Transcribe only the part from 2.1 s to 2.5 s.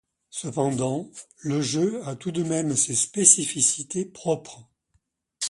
tout de